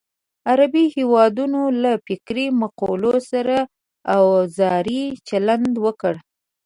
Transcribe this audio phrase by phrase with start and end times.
[0.47, 3.55] غربي هېوادونو له فکري مقولو سره
[4.17, 6.13] اوزاري چلند وکړ.